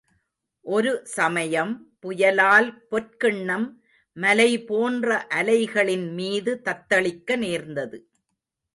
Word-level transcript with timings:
ஒரு 0.65 0.91
சமயம், 1.07 1.73
புயலால் 2.01 2.69
பொற்கிண்ணம் 2.91 3.67
மலை 4.17 4.51
போன்ற 4.63 5.27
அலைகளின் 5.29 6.07
மீது 6.13 6.61
தத்தளிக்க 6.65 7.35
நேர்ந்தது. 7.35 7.99